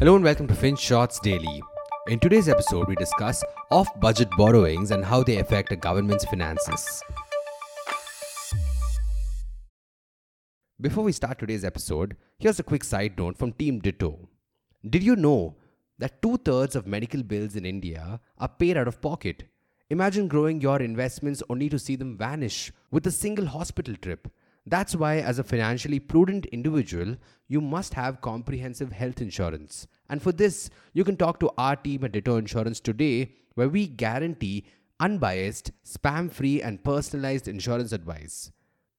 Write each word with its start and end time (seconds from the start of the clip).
Hello 0.00 0.16
and 0.16 0.24
welcome 0.24 0.46
to 0.46 0.54
Finch 0.54 0.80
FinShots 0.80 1.20
Daily. 1.20 1.62
In 2.08 2.18
today's 2.18 2.48
episode, 2.48 2.88
we 2.88 2.94
discuss 2.94 3.44
off 3.70 3.86
budget 4.00 4.30
borrowings 4.30 4.92
and 4.92 5.04
how 5.04 5.22
they 5.22 5.36
affect 5.36 5.72
a 5.72 5.76
government's 5.76 6.24
finances. 6.24 7.02
Before 10.80 11.04
we 11.04 11.12
start 11.12 11.38
today's 11.38 11.66
episode, 11.66 12.16
here's 12.38 12.58
a 12.58 12.62
quick 12.62 12.82
side 12.82 13.18
note 13.18 13.36
from 13.36 13.52
Team 13.52 13.78
Ditto. 13.78 14.30
Did 14.88 15.02
you 15.02 15.16
know 15.16 15.56
that 15.98 16.22
two 16.22 16.38
thirds 16.38 16.74
of 16.76 16.86
medical 16.86 17.22
bills 17.22 17.54
in 17.54 17.66
India 17.66 18.20
are 18.38 18.48
paid 18.48 18.78
out 18.78 18.88
of 18.88 19.02
pocket? 19.02 19.50
Imagine 19.90 20.28
growing 20.28 20.62
your 20.62 20.80
investments 20.80 21.42
only 21.50 21.68
to 21.68 21.78
see 21.78 21.96
them 21.96 22.16
vanish 22.16 22.72
with 22.90 23.06
a 23.06 23.10
single 23.10 23.44
hospital 23.44 23.94
trip. 23.96 24.28
That's 24.66 24.94
why, 24.94 25.18
as 25.18 25.38
a 25.38 25.44
financially 25.44 25.98
prudent 25.98 26.46
individual, 26.46 27.16
you 27.48 27.60
must 27.60 27.94
have 27.94 28.20
comprehensive 28.20 28.92
health 28.92 29.20
insurance. 29.20 29.86
And 30.08 30.22
for 30.22 30.32
this, 30.32 30.70
you 30.92 31.02
can 31.02 31.16
talk 31.16 31.40
to 31.40 31.50
our 31.56 31.76
team 31.76 32.04
at 32.04 32.12
Ditto 32.12 32.36
Insurance 32.36 32.78
today, 32.78 33.32
where 33.54 33.68
we 33.68 33.86
guarantee 33.86 34.66
unbiased, 35.00 35.72
spam 35.84 36.30
free, 36.30 36.60
and 36.62 36.84
personalized 36.84 37.48
insurance 37.48 37.92
advice. 37.92 38.52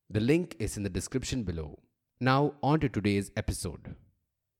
The 0.10 0.20
link 0.20 0.56
is 0.60 0.76
in 0.76 0.84
the 0.84 0.90
description 0.90 1.44
below. 1.44 1.80
Now, 2.20 2.56
on 2.62 2.80
to 2.82 2.90
today's 2.90 3.32
episode. 3.38 3.96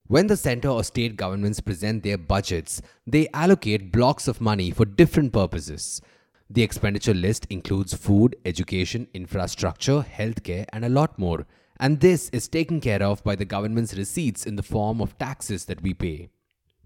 When 0.06 0.26
the 0.26 0.36
center 0.36 0.68
or 0.68 0.84
state 0.84 1.16
governments 1.16 1.60
present 1.60 2.02
their 2.02 2.18
budgets, 2.18 2.80
they 3.06 3.28
allocate 3.34 3.92
blocks 3.92 4.28
of 4.28 4.40
money 4.40 4.70
for 4.70 4.84
different 4.84 5.32
purposes. 5.32 6.00
The 6.54 6.62
expenditure 6.62 7.14
list 7.14 7.46
includes 7.48 7.94
food, 7.94 8.36
education, 8.44 9.08
infrastructure, 9.14 10.02
healthcare, 10.02 10.66
and 10.70 10.84
a 10.84 10.90
lot 10.90 11.18
more. 11.18 11.46
And 11.80 11.98
this 11.98 12.28
is 12.28 12.46
taken 12.46 12.78
care 12.78 13.02
of 13.02 13.24
by 13.24 13.36
the 13.36 13.46
government's 13.46 13.96
receipts 13.96 14.44
in 14.44 14.56
the 14.56 14.62
form 14.62 15.00
of 15.00 15.16
taxes 15.16 15.64
that 15.64 15.80
we 15.80 15.94
pay. 15.94 16.28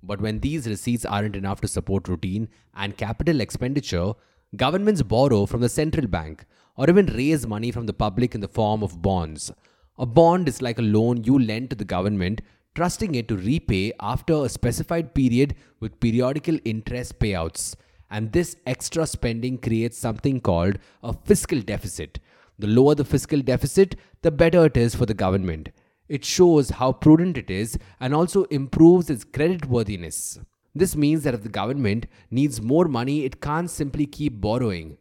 But 0.04 0.20
when 0.20 0.38
these 0.38 0.68
receipts 0.68 1.04
aren't 1.04 1.34
enough 1.34 1.60
to 1.62 1.68
support 1.68 2.06
routine 2.06 2.48
and 2.76 2.96
capital 2.96 3.40
expenditure, 3.40 4.12
governments 4.54 5.02
borrow 5.02 5.46
from 5.46 5.62
the 5.62 5.68
central 5.68 6.06
bank 6.06 6.44
or 6.76 6.88
even 6.88 7.06
raise 7.06 7.44
money 7.44 7.72
from 7.72 7.86
the 7.86 7.92
public 7.92 8.36
in 8.36 8.42
the 8.42 8.46
form 8.46 8.84
of 8.84 9.02
bonds. 9.02 9.50
A 9.98 10.06
bond 10.06 10.46
is 10.48 10.62
like 10.62 10.78
a 10.78 10.82
loan 10.82 11.24
you 11.24 11.40
lend 11.40 11.70
to 11.70 11.76
the 11.76 11.84
government, 11.84 12.40
trusting 12.76 13.16
it 13.16 13.26
to 13.26 13.36
repay 13.36 13.92
after 13.98 14.44
a 14.44 14.48
specified 14.48 15.12
period 15.12 15.56
with 15.80 15.98
periodical 15.98 16.56
interest 16.64 17.18
payouts 17.18 17.74
and 18.10 18.32
this 18.32 18.56
extra 18.66 19.06
spending 19.06 19.58
creates 19.58 19.98
something 19.98 20.40
called 20.40 20.78
a 21.02 21.12
fiscal 21.12 21.60
deficit. 21.60 22.18
The 22.58 22.66
lower 22.66 22.94
the 22.94 23.04
fiscal 23.04 23.40
deficit, 23.40 23.96
the 24.22 24.30
better 24.30 24.66
it 24.66 24.76
is 24.76 24.94
for 24.94 25.06
the 25.06 25.14
government. 25.14 25.70
It 26.08 26.24
shows 26.24 26.70
how 26.70 26.92
prudent 26.92 27.36
it 27.36 27.50
is 27.50 27.78
and 28.00 28.14
also 28.14 28.44
improves 28.44 29.10
its 29.10 29.24
creditworthiness. 29.24 30.38
This 30.74 30.94
means 30.94 31.24
that 31.24 31.34
if 31.34 31.42
the 31.42 31.48
government 31.48 32.06
needs 32.30 32.60
more 32.60 32.86
money, 32.86 33.24
it 33.24 33.40
can't 33.40 33.70
simply 33.70 34.06
keep 34.06 34.40
borrowing. 34.40 34.98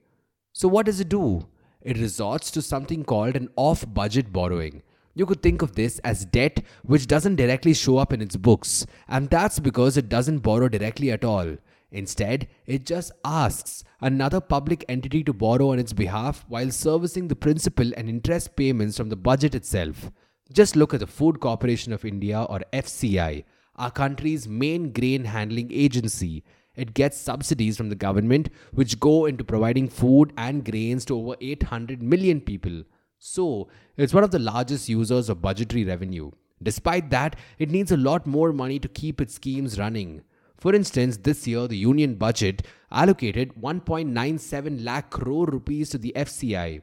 So, 0.53 0.67
what 0.67 0.85
does 0.85 0.99
it 0.99 1.09
do? 1.09 1.47
It 1.81 1.97
resorts 1.97 2.49
to 2.51 2.61
something 2.61 3.03
called 3.03 3.35
an 3.35 3.49
off 3.55 3.85
budget 3.93 4.31
borrowing. 4.31 4.81
You 5.13 5.25
could 5.25 5.41
think 5.41 5.61
of 5.61 5.75
this 5.75 5.99
as 5.99 6.25
debt 6.25 6.61
which 6.83 7.07
doesn't 7.07 7.35
directly 7.35 7.73
show 7.73 7.97
up 7.97 8.11
in 8.11 8.21
its 8.21 8.35
books, 8.35 8.85
and 9.07 9.29
that's 9.29 9.59
because 9.59 9.95
it 9.95 10.09
doesn't 10.09 10.39
borrow 10.39 10.67
directly 10.67 11.11
at 11.11 11.23
all. 11.23 11.57
Instead, 11.95 12.49
it 12.65 12.85
just 12.85 13.09
asks 13.23 13.85
another 14.01 14.41
public 14.41 14.83
entity 14.89 15.23
to 15.23 15.31
borrow 15.31 15.71
on 15.71 15.79
its 15.79 15.93
behalf 15.93 16.43
while 16.49 16.69
servicing 16.69 17.29
the 17.29 17.37
principal 17.37 17.89
and 17.95 18.09
interest 18.09 18.57
payments 18.57 18.97
from 18.97 19.07
the 19.07 19.15
budget 19.15 19.55
itself. 19.55 20.11
Just 20.51 20.75
look 20.75 20.93
at 20.93 20.99
the 20.99 21.07
Food 21.07 21.39
Corporation 21.39 21.93
of 21.93 22.03
India 22.03 22.43
or 22.49 22.59
FCI, 22.73 23.45
our 23.77 23.91
country's 23.91 24.45
main 24.45 24.91
grain 24.91 25.23
handling 25.23 25.71
agency. 25.71 26.43
It 26.75 26.93
gets 26.93 27.17
subsidies 27.17 27.77
from 27.77 27.87
the 27.87 27.95
government 27.95 28.49
which 28.73 28.99
go 28.99 29.25
into 29.25 29.45
providing 29.45 29.87
food 29.87 30.33
and 30.35 30.65
grains 30.65 31.05
to 31.05 31.17
over 31.17 31.37
800 31.39 32.03
million 32.03 32.41
people. 32.41 32.83
So, 33.19 33.69
it's 33.95 34.13
one 34.13 34.25
of 34.25 34.31
the 34.31 34.39
largest 34.39 34.89
users 34.89 35.29
of 35.29 35.41
budgetary 35.41 35.85
revenue. 35.85 36.31
Despite 36.61 37.09
that, 37.11 37.37
it 37.57 37.71
needs 37.71 37.93
a 37.93 37.97
lot 37.97 38.27
more 38.27 38.51
money 38.51 38.79
to 38.79 38.89
keep 38.89 39.21
its 39.21 39.35
schemes 39.35 39.79
running. 39.79 40.23
For 40.65 40.73
instance, 40.73 41.17
this 41.17 41.45
year 41.45 41.67
the 41.67 41.77
union 41.77 42.15
budget 42.15 42.65
allocated 42.89 43.53
1.97 43.53 44.83
lakh 44.83 45.11
crore 45.11 45.45
rupees 45.45 45.91
to 45.91 45.99
the 45.99 46.11
FCI. 46.15 46.81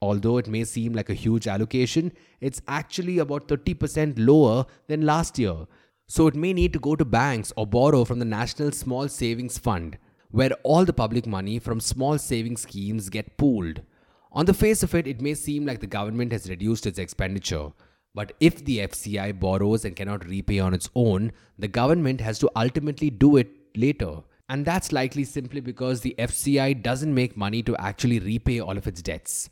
Although 0.00 0.38
it 0.38 0.46
may 0.46 0.62
seem 0.62 0.92
like 0.92 1.10
a 1.10 1.14
huge 1.14 1.48
allocation, 1.48 2.12
it's 2.40 2.62
actually 2.68 3.18
about 3.18 3.48
30% 3.48 4.14
lower 4.24 4.66
than 4.86 5.04
last 5.04 5.36
year. 5.36 5.66
So 6.06 6.28
it 6.28 6.36
may 6.36 6.52
need 6.52 6.72
to 6.74 6.78
go 6.78 6.94
to 6.94 7.04
banks 7.04 7.52
or 7.56 7.66
borrow 7.66 8.04
from 8.04 8.20
the 8.20 8.24
National 8.24 8.70
Small 8.70 9.08
Savings 9.08 9.58
Fund, 9.58 9.98
where 10.30 10.52
all 10.62 10.84
the 10.84 10.92
public 10.92 11.26
money 11.26 11.58
from 11.58 11.80
small 11.80 12.18
savings 12.18 12.62
schemes 12.62 13.08
get 13.08 13.36
pooled. 13.36 13.82
On 14.30 14.46
the 14.46 14.54
face 14.54 14.84
of 14.84 14.94
it, 14.94 15.08
it 15.08 15.20
may 15.20 15.34
seem 15.34 15.66
like 15.66 15.80
the 15.80 15.88
government 15.88 16.30
has 16.30 16.48
reduced 16.48 16.86
its 16.86 17.00
expenditure, 17.00 17.72
but 18.14 18.32
if 18.38 18.64
the 18.64 18.78
FCI 18.78 19.38
borrows 19.38 19.84
and 19.84 19.96
cannot 19.96 20.26
repay 20.26 20.60
on 20.60 20.72
its 20.72 20.88
own, 20.94 21.32
the 21.58 21.68
government 21.68 22.20
has 22.20 22.38
to 22.38 22.50
ultimately 22.54 23.10
do 23.10 23.36
it 23.36 23.50
later. 23.76 24.22
And 24.48 24.64
that's 24.64 24.92
likely 24.92 25.24
simply 25.24 25.60
because 25.60 26.00
the 26.00 26.14
FCI 26.18 26.82
doesn't 26.82 27.12
make 27.12 27.36
money 27.36 27.62
to 27.64 27.76
actually 27.76 28.20
repay 28.20 28.60
all 28.60 28.76
of 28.76 28.86
its 28.86 29.02
debts. 29.02 29.50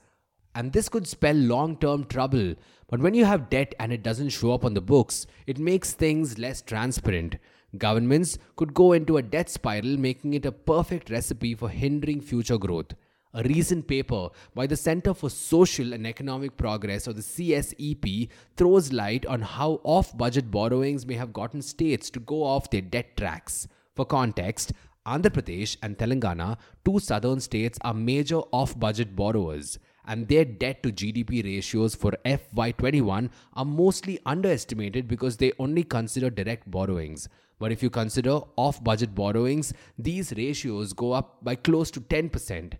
And 0.54 0.72
this 0.72 0.88
could 0.88 1.08
spell 1.08 1.34
long 1.34 1.76
term 1.78 2.04
trouble. 2.04 2.54
But 2.88 3.00
when 3.00 3.14
you 3.14 3.24
have 3.24 3.50
debt 3.50 3.74
and 3.80 3.92
it 3.92 4.02
doesn't 4.02 4.28
show 4.28 4.52
up 4.52 4.64
on 4.64 4.74
the 4.74 4.82
books, 4.82 5.26
it 5.46 5.58
makes 5.58 5.92
things 5.92 6.38
less 6.38 6.60
transparent. 6.60 7.36
Governments 7.78 8.38
could 8.56 8.74
go 8.74 8.92
into 8.92 9.16
a 9.16 9.22
debt 9.22 9.48
spiral, 9.48 9.96
making 9.96 10.34
it 10.34 10.44
a 10.44 10.52
perfect 10.52 11.08
recipe 11.08 11.54
for 11.54 11.70
hindering 11.70 12.20
future 12.20 12.58
growth. 12.58 12.92
A 13.34 13.43
recent 13.44 13.88
paper 13.88 14.28
by 14.54 14.66
the 14.66 14.76
Center 14.76 15.15
for 15.15 15.31
Social 15.31 15.94
and 15.94 16.06
Economic 16.06 16.59
Progress, 16.59 17.09
or 17.09 17.15
the 17.15 17.22
CSEP, 17.22 18.28
throws 18.59 18.93
light 18.93 19.25
on 19.25 19.41
how 19.41 19.81
off 19.84 20.15
budget 20.19 20.50
borrowings 20.50 21.06
may 21.06 21.15
have 21.15 21.32
gotten 21.32 21.62
states 21.62 22.10
to 22.10 22.20
go 22.20 22.43
off 22.44 22.69
their 22.69 22.82
debt 22.82 23.16
tracks. 23.16 23.69
For 23.97 24.04
context, 24.04 24.75
Andhra 25.06 25.31
Pradesh 25.31 25.78
and 25.82 25.97
Telangana, 25.97 26.59
two 26.84 26.98
southern 26.98 27.41
states, 27.41 27.78
are 27.81 27.94
major 27.94 28.41
off 28.53 28.78
budget 28.78 29.16
borrowers, 29.16 29.78
and 30.04 30.28
their 30.28 30.44
debt 30.44 30.82
to 30.82 30.93
GDP 30.93 31.43
ratios 31.43 31.94
for 31.94 32.12
FY21 32.26 33.31
are 33.54 33.64
mostly 33.64 34.19
underestimated 34.26 35.09
because 35.09 35.38
they 35.38 35.54
only 35.59 35.84
consider 35.84 36.28
direct 36.28 36.70
borrowings. 36.70 37.31
But 37.59 37.72
if 37.72 37.82
you 37.82 37.88
consider 37.88 38.41
off 38.56 38.84
budget 38.84 39.14
borrowings, 39.14 39.72
these 39.99 40.34
ratios 40.37 40.93
go 40.93 41.12
up 41.12 41.43
by 41.43 41.54
close 41.54 41.91
to 41.93 42.00
10%. 42.03 42.75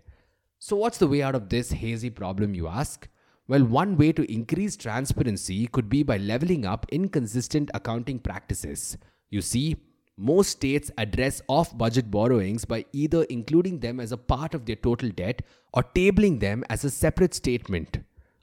So, 0.65 0.77
what's 0.77 0.97
the 0.97 1.09
way 1.09 1.21
out 1.21 1.35
of 1.35 1.49
this 1.49 1.73
hazy 1.73 2.09
problem, 2.09 2.55
you 2.55 2.69
ask? 2.69 3.09
Well, 3.49 3.65
one 3.65 3.97
way 3.97 4.13
to 4.13 4.31
increase 4.31 4.77
transparency 4.77 5.67
could 5.67 5.89
be 5.89 6.03
by 6.03 6.15
leveling 6.15 6.65
up 6.65 6.85
inconsistent 6.89 7.69
accounting 7.73 8.17
practices. 8.19 8.97
You 9.29 9.41
see, 9.41 9.75
most 10.15 10.51
states 10.51 10.89
address 10.97 11.41
off 11.49 11.77
budget 11.77 12.09
borrowings 12.09 12.63
by 12.63 12.85
either 12.93 13.23
including 13.23 13.81
them 13.81 13.99
as 13.99 14.13
a 14.13 14.17
part 14.17 14.53
of 14.53 14.65
their 14.65 14.77
total 14.77 15.09
debt 15.09 15.41
or 15.73 15.83
tabling 15.83 16.39
them 16.39 16.63
as 16.69 16.85
a 16.85 16.89
separate 16.89 17.33
statement, 17.33 17.97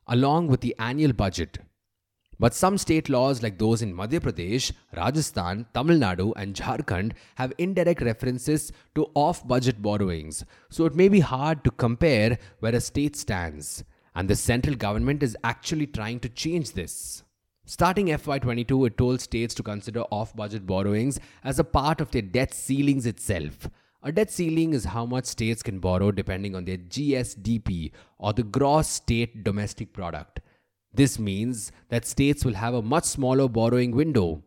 along 0.07 0.49
with 0.49 0.61
the 0.61 0.77
annual 0.79 1.15
budget. 1.15 1.57
But 2.41 2.55
some 2.55 2.79
state 2.79 3.11
laws, 3.11 3.43
like 3.43 3.59
those 3.59 3.83
in 3.83 3.95
Madhya 3.95 4.19
Pradesh, 4.19 4.73
Rajasthan, 4.97 5.67
Tamil 5.75 5.99
Nadu, 5.99 6.33
and 6.37 6.57
Jharkhand, 6.57 7.13
have 7.35 7.53
indirect 7.59 8.01
references 8.01 8.73
to 8.95 9.11
off 9.15 9.47
budget 9.47 9.83
borrowings, 9.83 10.43
so 10.71 10.87
it 10.87 10.95
may 10.95 11.11
be 11.11 11.21
hard 11.21 11.63
to 11.65 11.71
compare 11.71 12.39
where 12.61 12.75
a 12.75 12.81
state 12.81 13.15
stands. 13.15 13.85
And 14.15 14.27
the 14.27 14.37
central 14.37 14.75
government 14.75 15.23
is 15.23 15.37
actually 15.45 15.87
trying 15.89 16.19
to 16.21 16.31
change 16.31 16.73
this. 16.73 17.25
Starting 17.67 18.07
FY22, 18.07 18.87
it 18.87 18.97
told 18.97 19.21
states 19.21 19.55
to 19.57 19.63
consider 19.63 20.01
off 20.11 20.35
budget 20.35 20.67
borrowings 20.67 21.21
as 21.45 21.59
a 21.59 21.65
part 21.79 22.01
of 22.01 22.11
their 22.11 22.23
debt 22.23 22.55
ceilings 22.55 23.05
itself. 23.05 23.69
A 24.03 24.11
debt 24.11 24.31
ceiling 24.31 24.73
is 24.73 24.87
how 24.87 25.05
much 25.05 25.27
states 25.27 25.63
can 25.63 25.79
borrow 25.79 26.11
depending 26.11 26.57
on 26.57 26.65
their 26.65 26.79
GSDP 26.79 27.93
or 28.17 28.33
the 28.33 28.45
gross 28.45 28.89
state 28.89 29.45
domestic 29.45 29.93
product. 29.93 30.41
This 30.93 31.19
means 31.19 31.73
that 31.89 32.05
states 32.05 32.45
will 32.45 32.55
have 32.55 32.75
a 32.75 32.83
much 32.83 33.05
smaller 33.05 33.49
borrowing 33.49 33.93
window. 33.93 34.43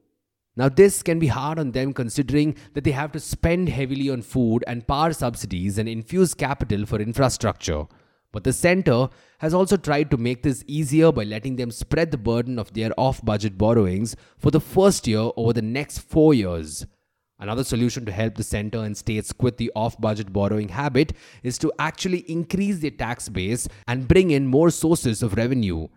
Now, 0.55 0.69
this 0.69 1.01
can 1.01 1.17
be 1.17 1.27
hard 1.27 1.57
on 1.57 1.71
them 1.71 1.93
considering 1.93 2.55
that 2.73 2.83
they 2.83 2.91
have 2.91 3.11
to 3.13 3.19
spend 3.19 3.69
heavily 3.69 4.09
on 4.09 4.21
food 4.21 4.63
and 4.67 4.87
power 4.87 5.13
subsidies 5.13 5.77
and 5.77 5.89
infuse 5.89 6.33
capital 6.33 6.85
for 6.85 6.99
infrastructure. 6.99 7.85
But 8.31 8.43
the 8.43 8.53
center 8.53 9.09
has 9.39 9.53
also 9.53 9.77
tried 9.77 10.11
to 10.11 10.17
make 10.17 10.43
this 10.43 10.63
easier 10.67 11.11
by 11.11 11.23
letting 11.23 11.55
them 11.55 11.71
spread 11.71 12.11
the 12.11 12.17
burden 12.17 12.59
of 12.59 12.73
their 12.73 12.91
off 12.97 13.23
budget 13.23 13.57
borrowings 13.57 14.15
for 14.37 14.51
the 14.51 14.59
first 14.59 15.07
year 15.07 15.29
over 15.37 15.53
the 15.53 15.61
next 15.61 15.99
four 15.99 16.33
years. 16.33 16.85
Another 17.39 17.63
solution 17.63 18.05
to 18.05 18.11
help 18.11 18.35
the 18.35 18.43
center 18.43 18.79
and 18.79 18.95
states 18.95 19.33
quit 19.33 19.57
the 19.57 19.71
off 19.75 19.99
budget 19.99 20.31
borrowing 20.31 20.69
habit 20.69 21.13
is 21.43 21.57
to 21.59 21.71
actually 21.77 22.19
increase 22.31 22.79
their 22.79 22.91
tax 22.91 23.27
base 23.27 23.67
and 23.87 24.07
bring 24.07 24.31
in 24.31 24.47
more 24.47 24.69
sources 24.69 25.21
of 25.21 25.33
revenue. 25.33 25.87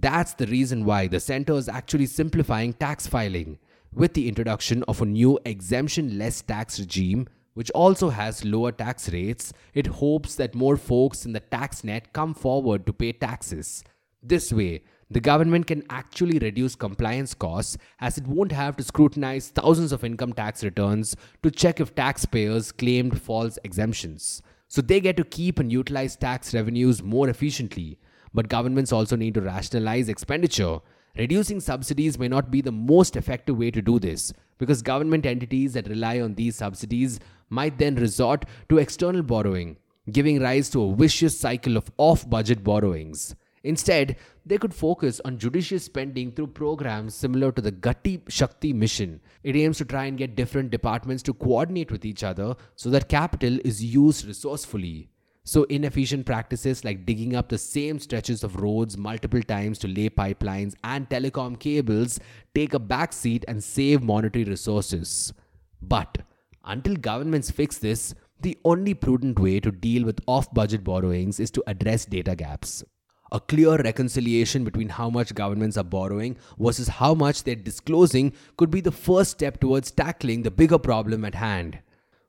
That's 0.00 0.34
the 0.34 0.46
reason 0.46 0.84
why 0.84 1.06
the 1.06 1.20
center 1.20 1.54
is 1.54 1.68
actually 1.68 2.06
simplifying 2.06 2.74
tax 2.74 3.06
filing. 3.06 3.58
with 3.96 4.12
the 4.12 4.28
introduction 4.28 4.82
of 4.84 5.00
a 5.00 5.06
new 5.06 5.38
exemption 5.46 6.18
less 6.18 6.42
tax 6.42 6.78
regime, 6.78 7.26
which 7.54 7.70
also 7.70 8.10
has 8.10 8.44
lower 8.44 8.70
tax 8.70 9.10
rates, 9.10 9.52
it 9.72 9.86
hopes 9.86 10.34
that 10.36 10.54
more 10.54 10.76
folks 10.76 11.24
in 11.24 11.32
the 11.32 11.40
tax 11.40 11.82
net 11.82 12.12
come 12.12 12.34
forward 12.34 12.84
to 12.86 12.92
pay 12.92 13.12
taxes. 13.12 13.82
This 14.22 14.52
way, 14.52 14.82
the 15.10 15.20
government 15.20 15.66
can 15.66 15.84
actually 15.88 16.38
reduce 16.38 16.74
compliance 16.74 17.32
costs 17.32 17.78
as 18.00 18.18
it 18.18 18.26
won't 18.26 18.52
have 18.52 18.76
to 18.76 18.84
scrutinize 18.84 19.48
thousands 19.48 19.92
of 19.92 20.04
income 20.04 20.34
tax 20.34 20.62
returns 20.62 21.16
to 21.42 21.50
check 21.50 21.80
if 21.80 21.94
taxpayers 21.94 22.72
claimed 22.72 23.22
false 23.22 23.58
exemptions. 23.64 24.42
So 24.68 24.82
they 24.82 25.00
get 25.00 25.16
to 25.16 25.24
keep 25.24 25.58
and 25.58 25.72
utilize 25.72 26.16
tax 26.16 26.52
revenues 26.52 27.02
more 27.02 27.28
efficiently. 27.28 27.98
But 28.34 28.48
governments 28.48 28.92
also 28.92 29.16
need 29.16 29.34
to 29.34 29.40
rationalize 29.40 30.08
expenditure 30.08 30.80
Reducing 31.18 31.60
subsidies 31.60 32.18
may 32.18 32.28
not 32.28 32.50
be 32.50 32.60
the 32.60 32.72
most 32.72 33.16
effective 33.16 33.56
way 33.56 33.70
to 33.70 33.80
do 33.80 33.98
this 33.98 34.34
because 34.58 34.82
government 34.82 35.24
entities 35.24 35.72
that 35.72 35.88
rely 35.88 36.20
on 36.20 36.34
these 36.34 36.56
subsidies 36.56 37.20
might 37.48 37.78
then 37.78 37.94
resort 37.94 38.44
to 38.68 38.76
external 38.76 39.22
borrowing, 39.22 39.78
giving 40.10 40.42
rise 40.42 40.68
to 40.70 40.82
a 40.82 40.94
vicious 40.94 41.38
cycle 41.38 41.78
of 41.78 41.90
off 41.96 42.28
budget 42.28 42.62
borrowings. 42.62 43.34
Instead, 43.64 44.16
they 44.44 44.58
could 44.58 44.74
focus 44.74 45.18
on 45.24 45.38
judicious 45.38 45.84
spending 45.86 46.32
through 46.32 46.48
programs 46.48 47.14
similar 47.14 47.50
to 47.50 47.62
the 47.62 47.72
Gati 47.72 48.20
Shakti 48.28 48.74
mission. 48.74 49.20
It 49.42 49.56
aims 49.56 49.78
to 49.78 49.86
try 49.86 50.04
and 50.04 50.18
get 50.18 50.36
different 50.36 50.70
departments 50.70 51.22
to 51.24 51.32
coordinate 51.32 51.90
with 51.90 52.04
each 52.04 52.22
other 52.22 52.56
so 52.74 52.90
that 52.90 53.08
capital 53.08 53.58
is 53.64 53.82
used 53.82 54.26
resourcefully. 54.26 55.08
So, 55.48 55.62
inefficient 55.62 56.26
practices 56.26 56.84
like 56.84 57.06
digging 57.06 57.36
up 57.36 57.48
the 57.48 57.56
same 57.56 58.00
stretches 58.00 58.42
of 58.42 58.56
roads 58.56 58.96
multiple 58.98 59.40
times 59.40 59.78
to 59.78 59.86
lay 59.86 60.10
pipelines 60.10 60.74
and 60.82 61.08
telecom 61.08 61.56
cables 61.56 62.18
take 62.52 62.74
a 62.74 62.80
backseat 62.80 63.44
and 63.46 63.62
save 63.62 64.02
monetary 64.02 64.44
resources. 64.44 65.32
But 65.80 66.18
until 66.64 66.96
governments 66.96 67.52
fix 67.52 67.78
this, 67.78 68.12
the 68.40 68.58
only 68.64 68.92
prudent 68.92 69.38
way 69.38 69.60
to 69.60 69.70
deal 69.70 70.04
with 70.04 70.18
off 70.26 70.52
budget 70.52 70.82
borrowings 70.82 71.38
is 71.38 71.52
to 71.52 71.62
address 71.68 72.06
data 72.06 72.34
gaps. 72.34 72.82
A 73.30 73.38
clear 73.38 73.76
reconciliation 73.76 74.64
between 74.64 74.88
how 74.88 75.10
much 75.10 75.32
governments 75.32 75.76
are 75.76 75.84
borrowing 75.84 76.36
versus 76.58 76.88
how 76.88 77.14
much 77.14 77.44
they're 77.44 77.54
disclosing 77.54 78.32
could 78.56 78.72
be 78.72 78.80
the 78.80 78.90
first 78.90 79.30
step 79.30 79.60
towards 79.60 79.92
tackling 79.92 80.42
the 80.42 80.50
bigger 80.50 80.78
problem 80.78 81.24
at 81.24 81.36
hand. 81.36 81.78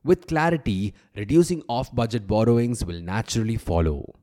With 0.08 0.26
clarity, 0.26 0.94
reducing 1.18 1.64
off 1.68 1.94
budget 1.94 2.28
borrowings 2.28 2.86
will 2.86 3.02
naturally 3.02 3.58
follow. 3.58 4.16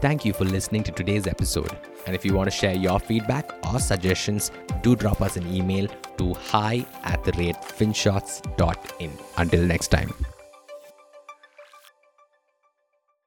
Thank 0.00 0.24
you 0.24 0.32
for 0.32 0.44
listening 0.44 0.84
to 0.84 0.92
today's 0.92 1.26
episode. 1.26 1.76
And 2.06 2.14
if 2.14 2.24
you 2.24 2.32
want 2.32 2.48
to 2.48 2.56
share 2.56 2.76
your 2.76 3.00
feedback 3.00 3.50
or 3.66 3.80
suggestions, 3.80 4.52
do 4.84 4.94
drop 4.94 5.20
us 5.20 5.36
an 5.36 5.52
email 5.52 5.88
to 6.18 6.32
hi 6.34 6.86
at 7.02 7.24
the 7.24 7.32
rate 7.32 7.56
finshots.in. 7.56 9.10
Until 9.36 9.62
next 9.64 9.88
time. 9.88 10.14